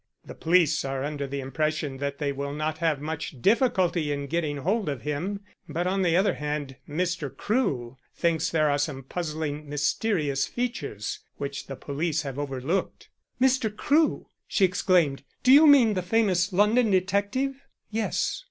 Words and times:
"The 0.25 0.33
police 0.33 0.83
are 0.83 1.03
under 1.03 1.27
the 1.27 1.41
impression 1.41 1.97
that 1.97 2.17
they 2.17 2.31
will 2.31 2.53
not 2.53 2.79
have 2.79 2.99
much 2.99 3.39
difficulty 3.39 4.11
in 4.11 4.25
getting 4.25 4.57
hold 4.57 4.89
of 4.89 5.03
him, 5.03 5.41
but 5.69 5.85
on 5.85 6.01
the 6.01 6.15
other 6.17 6.33
hand 6.33 6.75
Mr. 6.89 7.29
Crewe 7.29 7.97
thinks 8.15 8.49
there 8.49 8.71
are 8.71 8.79
some 8.79 9.03
puzzling 9.03 9.69
mysterious 9.69 10.47
features 10.47 11.19
which 11.37 11.67
the 11.67 11.75
police 11.75 12.23
have 12.23 12.39
overlooked." 12.39 13.09
"Mr. 13.39 13.69
Crewe!" 13.69 14.25
she 14.47 14.65
exclaimed. 14.65 15.21
"Do 15.43 15.51
you 15.53 15.67
mean 15.67 15.93
the 15.93 16.01
famous 16.01 16.51
London 16.51 16.89
detective?" 16.89 17.61
"Yes." 17.91 18.39